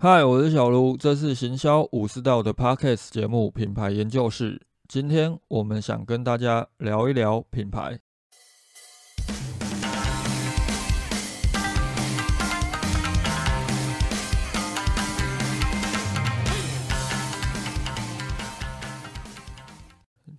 [0.00, 4.54] 嗨，我是小卢，这是行销武士道的 Podcast 节目《品牌研究室》。
[4.86, 7.98] 今天我们想跟大家聊一聊品牌。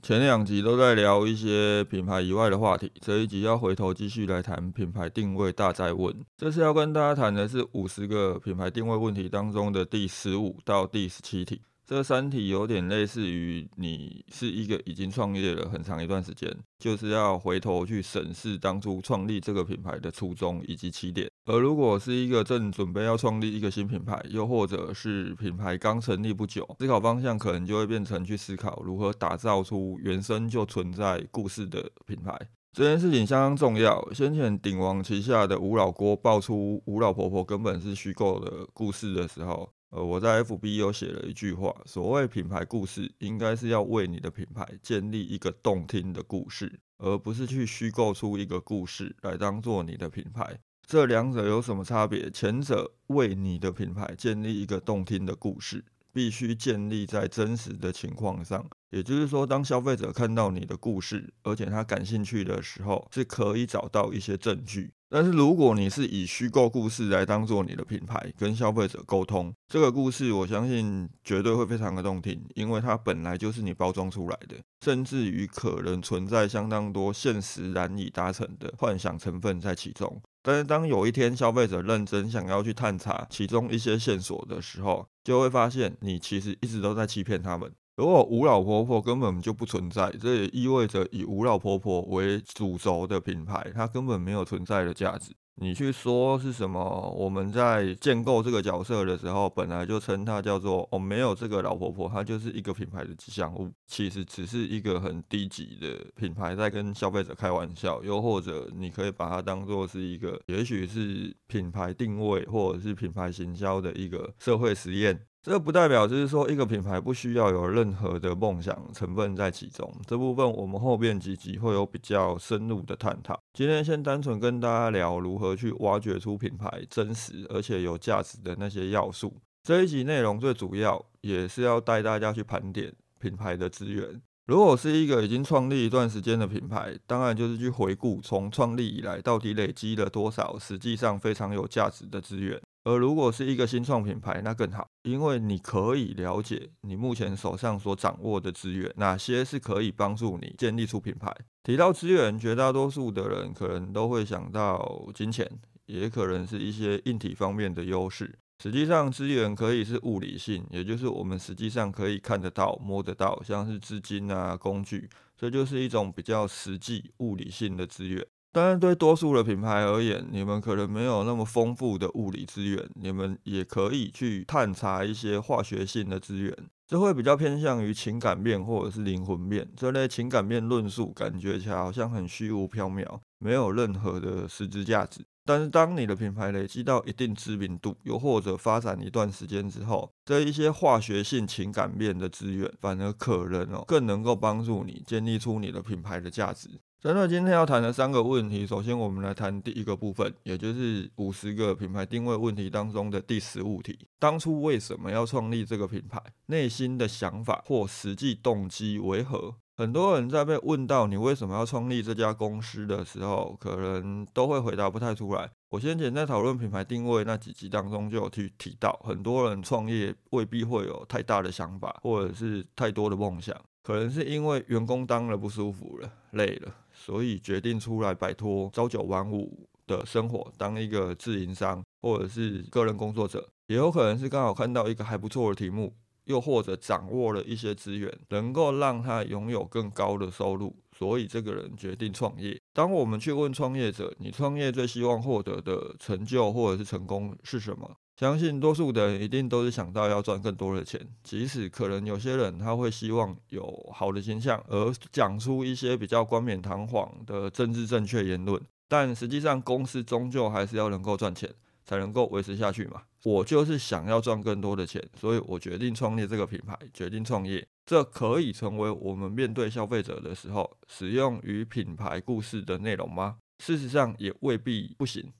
[0.09, 6.11] 前两集都在聊一些品牌以外的话题，这一集要回头继续来谈品牌定位大在问。
[6.35, 11.61] 这次要跟大家谈的是五十个品牌定位问题当中的第十五到第十七题。
[11.85, 21.28] 这三题有点类似于你是一个已经创业了很长一段时间，就是要回头去审视当初创立这个品牌的初衷以及起点。
[21.45, 32.37] 而如果是一个正准备要创立一个新品牌，又或者是品牌刚成立不久，思考方向可能就会变成去思考如何打造出原生就存在故事的品牌。
[32.71, 34.07] 这件事情相当重要。
[34.13, 39.67] 先前鼎王旗下的吴老锅爆出吴老婆婆根本是虚构的故事的时候。
[39.89, 50.59] 呃，我在 FB 有写了一句话，所谓品牌故事，应该是要为你的品牌建立一个动听的故事，而不是去虚构出一个故事来当做你的品牌。
[50.89, 52.31] 这两者有什么差别？
[52.31, 58.65] 前者为你的品牌建立一个动听的故事，必须建立在真实的情况上。
[58.89, 64.91] 也就是说，当消费者看到你的故事，而且他感兴趣的时候，是可以找到一些证据。
[65.11, 80.19] 但是如果你是以虚构故事来当做你的品牌，跟消费者沟通这个故事，我相信绝对会非常的动听，因为它本来就是你包装出来的，甚至于可能存在相当多现实难以达成的幻想成分在其中。
[80.49, 87.71] 但是当有一天消费者认真想要去探查其中一些线索的时候，就会发现你其实一直都在欺骗他们。
[87.97, 95.35] 如果吴老婆婆根本就不存在，这也意味着以吴老婆婆为主轴的品牌，它根本没有存在的价值。
[95.61, 97.13] 你去说是什么？
[97.17, 103.69] 我们在建构这个角色的时候，本来就称它叫做哦，没有这个老婆婆，它就是一个品牌的吉祥物。
[103.85, 115.19] 其实只是一个很低级的品牌在跟消费者开玩笑，又或者你可以把它当做是一个，也许是品牌定位或者是品牌行销的一个社会实验。
[115.41, 119.89] 这不代表就是说一个品牌不需要有任何的梦想成分在其中。
[120.05, 123.39] 这部分我们后面几集会有比较深入的探讨。
[123.53, 129.33] 今天先单纯跟大家聊如何去挖掘出品牌真实而且有价值的那些要素。
[129.63, 134.21] 这一集内容最主要也是要带大家去盘点品牌的资源。
[134.45, 142.59] 如果是一个已经创立一段时间的品牌，当然就是去回顾从创立以来到底累积了多少实际上非常有价值的资源。
[142.89, 151.31] 而如果是一个新创品牌，那更好，因为你可以了解你目前手上所掌握的资源，哪些是可以帮助你建立出品牌。
[151.63, 155.47] 提到资源，绝大多数的人可能都会想到金钱，
[155.85, 158.39] 也可能是一些硬体方面的优势。
[158.63, 165.07] 实际上，资源可以是物理性，也就是我们实际上可以看得到、摸得到，像是资金啊、工具，
[165.37, 168.25] 这就是一种比较实际、物理性的资源。
[168.51, 176.51] 当然，对多数的品牌而言，你们可能没有那么丰富的物理资源，你们也可以去探查一些化学性的资源，
[176.87, 185.23] 这会比较偏向于情感面或者是灵魂面这类情感面论述，感觉起来好像很虚无缥缈，没有任何的实质价值。
[185.45, 196.69] 但是，当你的品牌累积到一定知名度，又或者发展一段时间之后，这一些化学性情感面的资源，反而可能哦，更能够帮助你建立出你的品牌的价值。
[197.01, 206.21] 针对今天要谈的三个问题，首先我们来谈第一个部分，也就是五十个品牌定位问题当中的第十五题：当初为什么要创立这个品牌？
[206.47, 209.55] 内心的想法或实际动机为何？
[209.77, 215.49] 很多人在被问到你为什么要创立这家公司的时候，可能都会回答不太出来。
[215.69, 226.69] 我先前在讨论品牌定位那几集当中就有提提到，很多人创业未必会有太大的想法，或者是太多的梦想，可能是因为员工当了不舒服了，累了。
[226.99, 242.59] 所以决定出来摆脱朝九晚五的生活，当一个自营商或者是个人工作者，也有可能是刚好看到一个还不错的题目，又或者掌握了一些资源，能够让他拥有更高的收入，所以这个人决定创业。
[242.73, 247.95] 当我们去问创业者，你创业最希望获得的成就或者是成功是什么？
[248.19, 261.49] 相信多数的人一定都是想到要赚更多的钱，即使可能有些人他会希望有好的形象，而讲出一些比较冠冕堂皇的政治正确言论，但实际上公司终究还是要能够赚钱，
[261.85, 263.03] 才能够维持下去嘛。
[263.23, 267.65] 我就是想要赚更多的钱，所以我决定创立这个品牌，决定创业。
[267.85, 273.37] 这可以成为我们面对消费者的时候使用与品牌故事的内容吗？
[273.59, 275.31] 事实上也未必不行。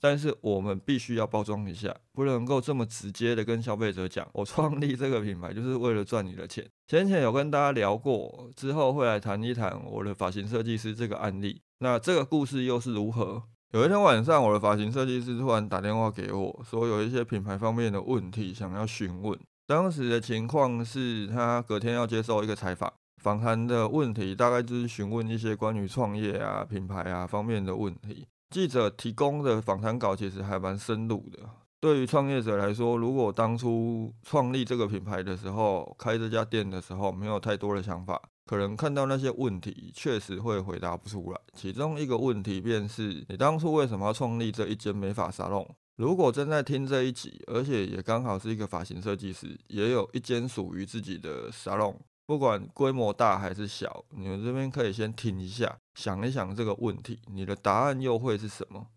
[0.00, 6.64] 但是我们必须要包装一下，不能够这么直接的跟消费者讲，我创立这个品牌就是为了赚你的钱。
[6.86, 11.60] 前前有跟大家聊过，之后会来谈一谈我的发型设计师这个案例。
[11.80, 13.42] 那这个故事又是如何？
[13.72, 19.38] 有一天晚上，我的发型设计师突然打电话给我，说有一些品牌方面的问题想要询问。
[19.66, 28.26] 当时的情况是他隔天要接受一个采访，访谈的问题大概就是询问一些关于创业啊、品牌啊方面的问题。
[28.50, 31.38] 记者提供的访谈稿其实还蛮深入的。
[31.80, 41.40] 对于创业者来说，如果当初创立这个品牌的时候，开这家店的时候没有太多的想法，可能看到那些问题，确实会回答不出来。
[41.54, 45.68] 其中一个问题便是你当初为什么要创立这一间美发沙龙？
[45.96, 51.98] 如果正在听这一集，而且也刚好是一个发型设计师，也有一间属于自己的沙龙。
[52.26, 58.88] 不管规模大还是小，你们这边可以先听一下，想一想这个问题，你的答案又会是什么？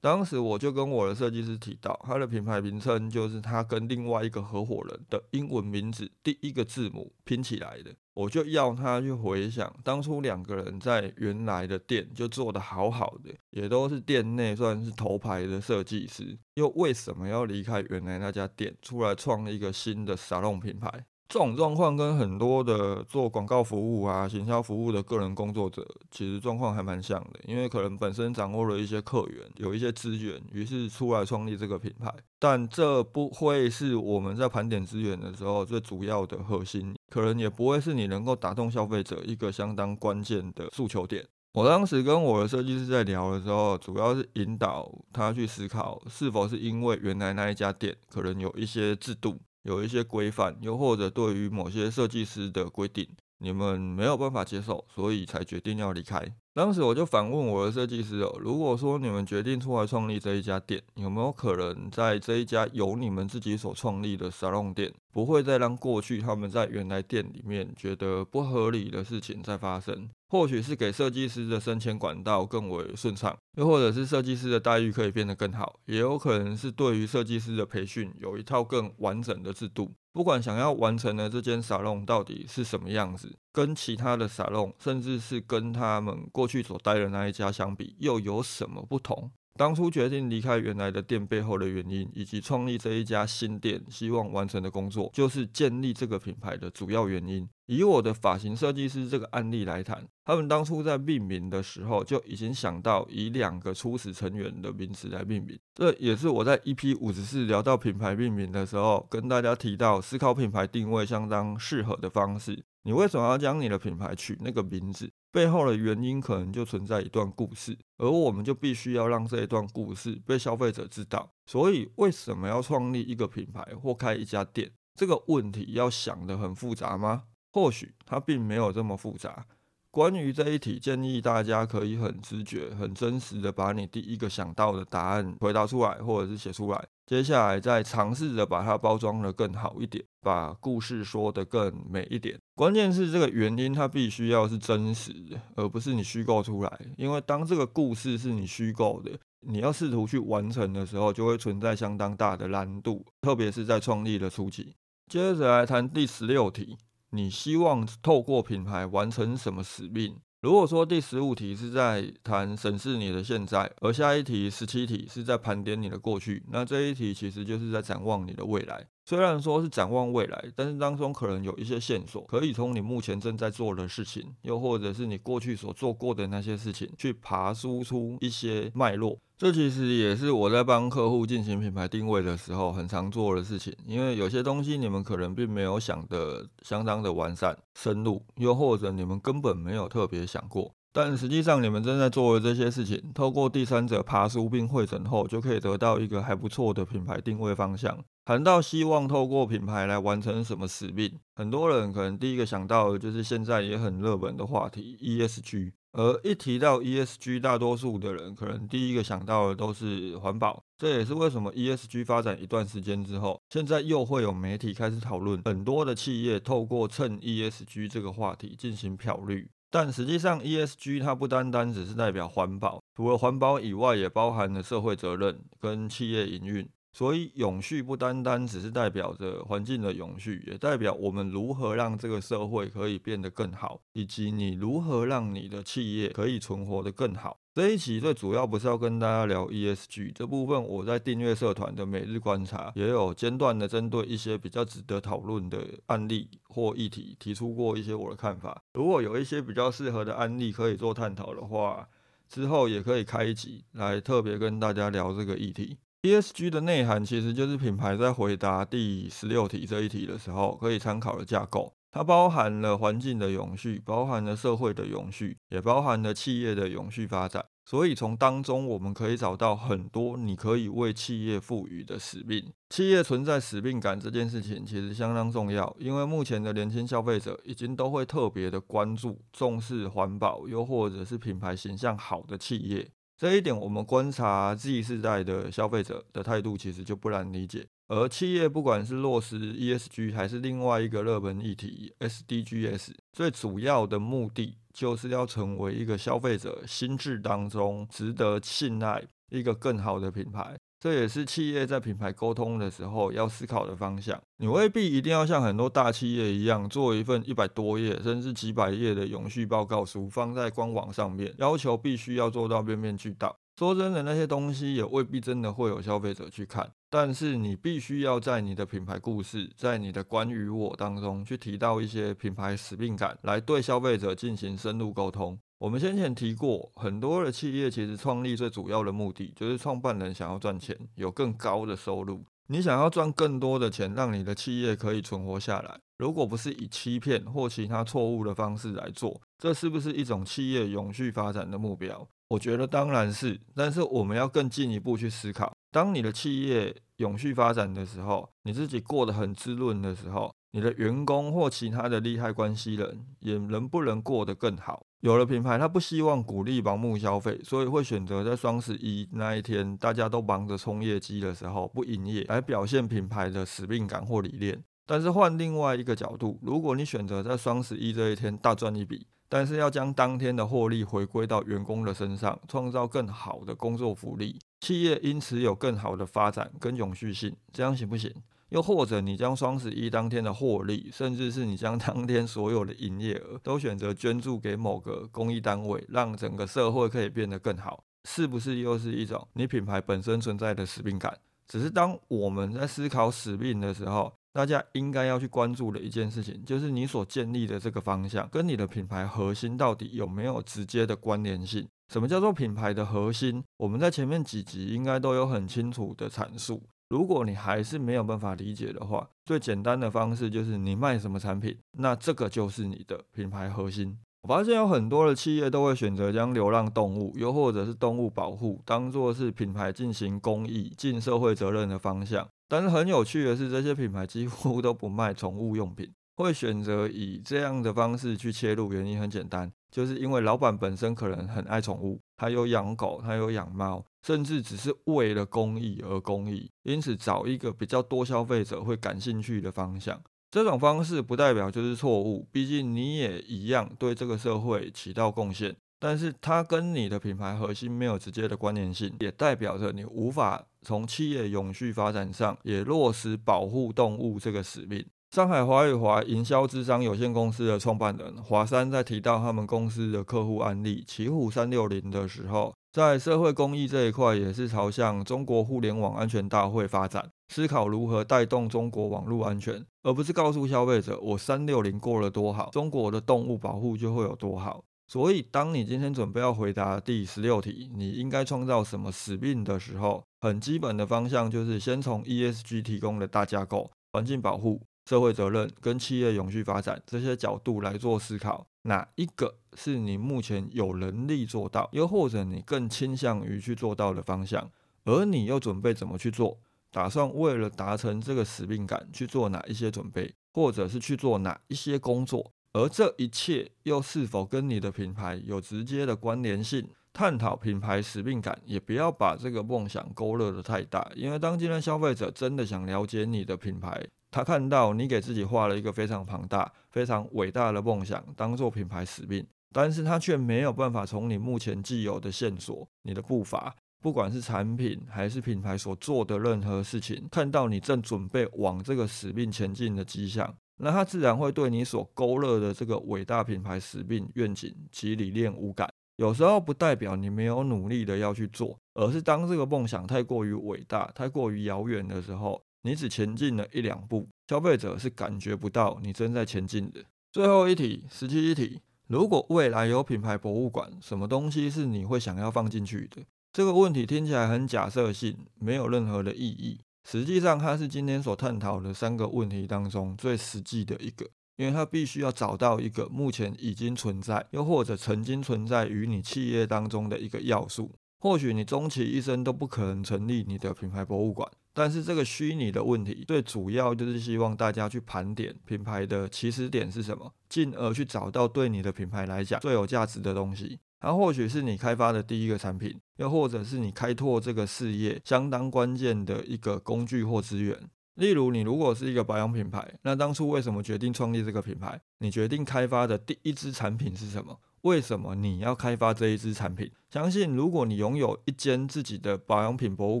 [0.00, 7.94] 当时我就跟我的设计师提到，他的品牌名称就是他跟另外一个合伙人的英文名字第一个字母拼起来的。
[8.14, 21.04] 我就要他去回想，当初两个人在原来的店就做得好好的，也都是店内算是头牌的设计师，又为什么要离开原来那家店，出来创一个新的沙龙品牌？
[21.30, 27.38] 这种状况跟很多的做广告服务啊、行销服务的个人工作者，其实状况还蛮像的。
[27.44, 32.12] 因为可能本身掌握了一些客源，有一些资源，于是出来创立这个品牌。
[32.40, 41.24] 但这不会是我们在盘点资源的时候最主要的核心，可能也不会是你能够打动消费者一个相当关键的诉求点。
[41.52, 49.38] 我当时跟我的设计师在聊的时候，主要是引导他去思考，是否是因为原来那一家店可能有一些制度。
[49.62, 53.06] 有一些规范，又或者对于某些设计师的规定，
[53.38, 56.20] 你们没有办法接受，所以才决定要离开。
[56.52, 70.10] 当时我就反问我的设计师哦，如果说你们决定出来创立这一家店，有没有可能在这一家由你们自己所创立的沙龙店，不会再让过去他们在原来店里面觉得不合理的事情再发生？
[70.30, 79.92] 或许是给设计师的升迁管道更为顺畅，又或者是设计师的待遇可以变得更好，也有可能是对于设计师的培训有一套更完整的制度。
[80.12, 89.30] 不管想要完成的这间沙龙到底是什么样子，跟其他的沙龙，甚至是跟他们过去所待的那一家相比，又有什么不同？
[89.56, 97.48] 当初决定离开原来的店背后的原因，以及创立这一家新店希望完成的工作，就是建立这个品牌的主要原因。
[97.66, 105.58] 以我的发型设计师这个案例来谈，他们当初在命名的时候就已经想到以两个初始成员的名字来命名。
[105.74, 112.64] 这也是我在 EP 五十四聊到品牌命名的时候，跟大家提到思考品牌定位相当适合的方式。
[112.82, 115.12] 你为什么要将你的品牌取那个名字？
[115.32, 121.32] 背后的原因可能就存在一段故事，而我们就必须要让这一段故事被消费者知道。
[121.46, 124.72] 所以，为什么要创立一个品牌或开一家店？
[124.94, 127.24] 这个问题要想得很复杂吗？
[127.52, 129.46] 或许它并没有这么复杂。
[129.90, 136.86] 关于这一题，建议大家可以很直觉、很真实的把你第一个想到的答案回答出来，或者是写出来。
[137.06, 142.38] 接下来再尝试着把它包装的更好一点，把故事说得更美一点。
[142.54, 146.80] 关键是这个原因，它必须要是真实的，而不是你虚构出来。
[146.96, 149.10] 因为当这个故事是你虚构的，
[149.40, 154.72] 你要试图去完成的时候，就会存在相当大的难度，特别是在创立的初期。
[155.10, 156.76] 接着来谈第十六题。
[157.10, 160.16] 你希望透过品牌完成什么使命？
[160.42, 168.86] 如果说第十五题是在谈审视你的现在，而下一题十七题是在盘点你的过去，那这一题其实就是在展望你的未来。
[169.10, 179.18] 虽然说是展望未来，但是当中可能有一些线索，可以从你目前正在做的事情，又或者是你过去所做过的那些事情，去爬输出一些脉络。
[179.36, 190.70] 这其实也是我在帮客户进行品牌定位的时候很常做的事情，因为有些东西你们可能并没有想的相当的完善、深入，又或者你们根本没有特别想过。
[190.92, 197.96] 但实际上，你们正在做的这些事情，透过第三者爬书并会诊后，就可以得到一个还不错的品牌定位方向。
[198.24, 205.72] 谈到希望透过品牌来完成什么使命，很多人可能第一个想到的就是现在也很热门的话题 ESG。
[205.92, 210.62] 而一提到 ESG，大多数的人可能第一个想到的都是环保。
[210.78, 219.50] 这也是为什么 ESG 发展一段时间之后，现在又会有媒体开始讨论，很多的企业透过蹭 ESG 这个话题进行漂绿。
[219.68, 226.68] 但实际上，ESG 它不单单只是代表环保，除了环保以外，也包含了社会责任跟企业营运。
[226.92, 237.38] 所以，永续不单单只是代表着环境的永续，也代表我们如何让这个社会可以变得更好，以及你如何让你的企业可以存活得更好。
[237.54, 248.62] 这一期最主要不是要跟大家聊 ESG 这部分，我在订阅社团的每日观察也有间断的针对一些比较值得讨论的案例或议题提出过一些我的看法。
[248.74, 251.88] 如果有一些比较适合的案例可以做探讨的话，
[252.28, 255.78] 之后也可以开一集来特别跟大家聊这个议题。
[256.02, 261.74] ESG 的内涵其实就是品牌在回答第十六题这一题的时候可以参考的架构。
[261.92, 267.44] 它包含了环境的永续，包含了社会的永续，也包含了企业的永续发展。
[267.66, 272.50] 所以从当中我们可以找到很多你可以为企业赋予的使命。
[272.70, 282.90] 企业存在使命感这件事情其实相当重要，因为目前的年轻消费者已经都会特别的关注、重视环保，又或者是品牌形象好的企业。
[283.20, 287.66] 这一点我们观察 Z 世代的消费者的态度，其实就不难理解。
[287.88, 300.56] 而企业不管是落实 ESG 还是另外一个热门议题 SDGs，最主要的目的就是要成为一个消费者心智当中值得信赖、一个更好的品牌。
[300.80, 304.18] 这也是企业在品牌沟通的时候要思考的方向。
[304.38, 313.36] 你未必一定要像很多大企业一样，做一份一百多页甚至几百页的永续报告书放在官网上面，要求必须要做到面面俱到。
[313.58, 316.72] 说真的，那些东西也未必真的会有消费者去看。
[316.88, 325.38] 但是你必须要在你的品牌故事，在你的关于我当中去提到一些品牌使命感，来对消费者进行深入沟通。
[325.60, 332.24] 我们先前提过，很多的企业其实创立最主要的目的就是创办人想要赚钱，有更高的收入。
[332.46, 335.78] 你想要赚更多的钱，让你的企业可以存活下来。
[335.98, 342.08] 如果不是以欺骗或其他错误的方式来做，这是不是一种企业永续发展的目标？
[342.28, 343.38] 我觉得当然是。
[343.54, 345.52] 但是我们要更进一步去思考。
[345.70, 354.86] 当你的企业永续发展的时候，你自己过得很滋润的时候，你的员工或其他的利害关系人也能不能过得更好？
[355.00, 364.62] 有了品牌，他不希望鼓励盲目消费，所以会选择在双十一那一天大家都忙着冲业绩的时候不营业，来表现品牌的使命感或理念。
[364.86, 374.38] 但是换另外一个角度，如果你选择在双十一这一天大赚一笔，但是要将当天的获利回归到员工的身上，创造更好的工作福利。
[374.60, 378.12] 企业因此有更好的发展跟永续性，这样行不行？
[378.50, 391.16] 又或者你将双十一当天的获利，甚至是你将当天所有的营业额， 都选择捐助给某个公益单位，让整个社会可以变得更好，是不是又是一种你品牌本身存在的使命感？
[391.46, 401.66] 只是当我们在思考使命的时候，大家应该要去关注的一件事情，就是你所建立的这个方向，跟你的品牌核心到底有没有直接的关联性？
[401.92, 403.42] 什么叫做品牌的核心？
[403.56, 406.62] 我们在前面几集应该都有很清楚的阐述。
[406.90, 413.96] 如果你还是没有办法理解的话，最简单的方式就是你卖什么产品，那这个就是你的品牌核心。
[414.22, 422.28] 我发现有很多的企业都会选择将流浪动物，又或者是动物保护，当做是品牌进行公益、尽社会责任的方向。
[422.48, 428.72] 但是很有趣的是，这些品牌几乎都不卖宠物用品，会选择以这样的方式去切入。
[428.72, 440.00] 原因很简单，就是因为老板本身可能很爱宠物，他有养狗，他有养猫，甚至只是为了公益而公益，因此找一个比较多消费者会感兴趣的方向。
[440.30, 445.56] 这种方式不代表就是错误，毕竟你也一样对这个社会起到贡献。
[445.82, 454.84] 但是它跟你的品牌核心没有直接的关联性，也代表着你无法从企业永续发展上也落实保护动物这个使命。
[455.10, 474.62] 上海华与华营销智商有限公司的创办人华山在提到他们公司的客户案例奇虎三六零的时候，在社会公益这一块也是朝向中国互联网安全大会发展，思考如何带动中国网络安全，而不是告诉消费者我三六零过了多好，中国的动物保护就会有多好。
[474.86, 494.50] 所以，当你今天准备要回答第十六题，你应该创造什么使命的时候，很基本的方向就是先从 ESG 提供的大架构、环境保护、社会责任跟企业永续发展这些角度来做思考，哪一个是你目前有能力做到，又或者你更倾向于去做到的方向，
[494.84, 496.40] 而你又准备怎么去做？
[496.72, 502.32] 打算为了达成这个使命感去做哪一些准备，或者是去做哪一些工作？
[502.52, 506.68] 而这一切又是否跟你的品牌有直接的关联性？
[506.92, 510.90] 探讨品牌使命感，也不要把这个梦想勾勒得太大。
[510.96, 530.34] 因为当今天消费者真的想了解你的品牌，他看到你给自己画了一个非常庞大、非常伟大的梦想，当做品牌使命，但是他却没有办法从你目前既有的线索、你的步伐，不管是产品还是品牌所做的任何事情，看到你正准备往这个使命前进的迹象。
[530.62, 546.84] 那他自然会对你所勾勒的这个伟大品牌使命愿景及理念无感，有时候不代表你没有努力的要去做，而是当这个梦想太过于伟大、太过于遥远的时候，你只前进了一两步，消费者是感觉不到你正在前进的。
[547.12, 553.02] 最后一题，十七题，如果未来有品牌博物馆，什么东西是你会想要放进去的？
[553.32, 556.60] 这个问题听起来很假设性，没有任何的意义。
[556.88, 561.08] 实际上，它是今天所探讨的三个问题当中最实际的一个。
[561.36, 567.72] 因为它必须要找到一个目前已经存在，又或者曾经存在于你企业当中的一个要素。
[567.98, 571.26] 或许你终其一生都不可能成立你的品牌博物馆，
[571.60, 580.58] 但是这个虚拟的问题，最主要就是希望大家去盘点品牌的起始点是什么，进而去找到对你的品牌来讲最有价值的东西。
[580.80, 587.54] 它或许是你开发的第一个产品，又或者是你开拓这个事业相当关键的一个工具或资源。
[587.96, 591.78] 例如，你如果是一个保养品牌，那当初为什么决定创立这个品牌？
[591.98, 594.40] 你决定开发的第一支产品是什么？
[594.62, 596.72] 为什么你要开发这一支产品？
[596.88, 600.00] 相信如果你拥有一间自己的保养品博物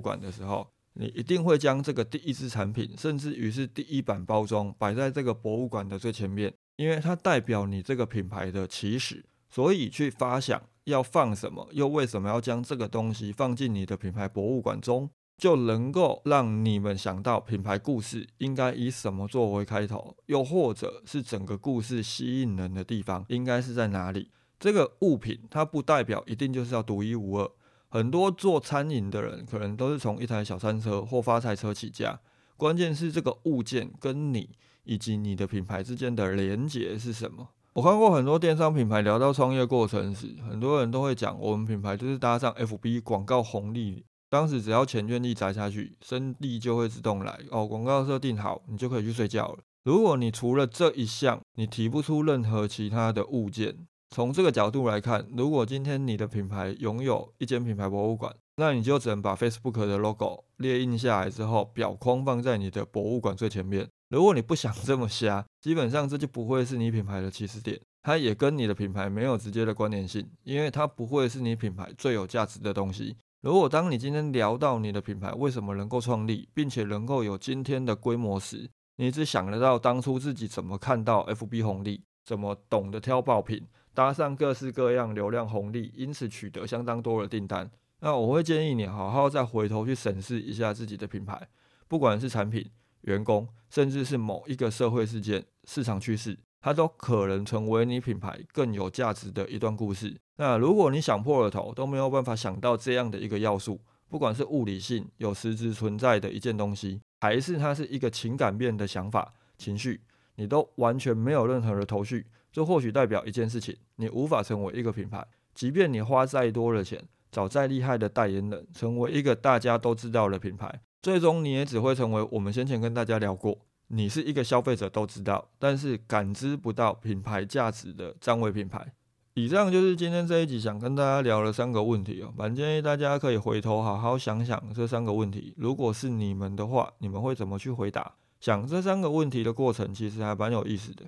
[0.00, 0.66] 馆的时候，
[1.00, 9.24] 你一定会将这个第一支产品，甚至于是第一版包装，摆在这个博物馆的最前面，因为它代表你这个品牌的起始。
[9.48, 15.10] 所以去发想要放什么，又为什么要将这个东西放进你的品牌博物馆中？
[15.38, 24.30] 就能够让你们想到品牌故事应该以什么作为开头，又或者是整个故事吸引人的地方应该是在哪里？
[24.58, 27.50] 这个物品它不代表一定就是要独一无二。
[27.90, 32.20] 很多做餐饮的人可能都是从一台小餐车或发财车起家，
[32.56, 34.50] 关键是这个物件跟你
[34.84, 37.48] 以及你的品牌之间的连结是什么？
[37.72, 44.04] 我看过很多电商品牌聊到创业过程时，很多人都会讲，我们品牌就是搭上 FB 广告红利。
[44.28, 47.66] 当时只要钱愿意砸下去，生意就会自动来哦。
[47.66, 49.58] 广告设定好，你就可以去睡觉了。
[49.82, 63.88] 如果你除了这一项，你提不出任何其他的物件，从这个角度来看，如果今天你的品牌拥有一间品牌博物馆，那你就只能把 Facebook 的 logo 列印下来之后，表框放在你的博物馆最前面。
[64.08, 73.16] 如果你不想这么瞎，基本上这就不会是你品牌的起始点，它也跟你的品牌没有直接的关联性，因为它不会是你品牌最有价值的东西。
[73.42, 87.70] 如果当你今天聊到你的品牌为什么能够创立，并且能够有今天的规模时，你只想得到当初自己怎么看到 FB 红利，怎么懂得挑爆品，搭上各式各样流量红利，因此取得相当多的订单。
[88.00, 91.48] 那我会建议你好好再回头去审视一下自己的品牌，
[91.86, 92.70] 不管是产品、
[93.02, 96.38] 员工，甚至是某一个社会事件、市场趋势。
[96.62, 100.14] 它都可能成为你品牌更有价值的一段故事。
[100.36, 110.02] 那如果你想破了头都没有办法想到这样的一个要素，不管是物理性有实质存在的一件东西，还是它是一个情感面的想法、情绪，
[110.40, 115.22] 你都完全没有任何的头绪，这或许代表一件事情：你无法成为一个品牌。
[115.54, 123.58] 即便你花再多的钱，找再厉害的代言人，成为一个大家都知道的品牌，最终你也只会成为我们先前跟大家聊过。
[123.88, 128.94] 你是一个消费者都知道，但是感知不到品牌价值的占位品牌。
[129.34, 135.52] 以上就是今天这一集想跟大家聊的三个问题哦，蛮建议大家可以回头好好想想这三个问题。
[135.58, 138.14] 如果是你们的话，你们会怎么去回答？
[138.40, 141.04] 想这三个问题的过程其实还蛮有意思的，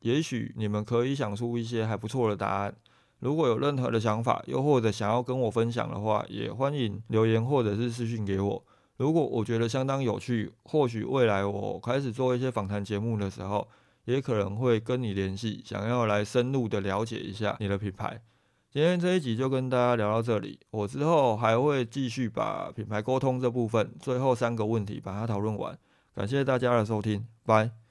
[0.00, 2.74] 也许你们可以想出一些还不错的答案。
[3.18, 8.64] 如果有任何的想法，又或者想要跟我分享的话，也欢迎留言或者是私信给我。
[8.98, 13.66] 如果我觉得相当有趣，或许未来我开始做一些访谈节目的时候，
[14.04, 18.22] 也可能会跟你联系，想要来深入的了解一下你的品牌。
[18.70, 25.76] 今天这一集就跟大家聊到这里，我之后还会继续把品牌沟通这部分最后三个问题把它讨论完。
[26.16, 27.85] 感谢大家的收听，拜。